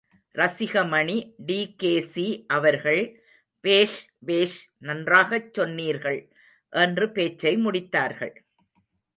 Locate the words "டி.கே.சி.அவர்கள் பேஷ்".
1.37-3.99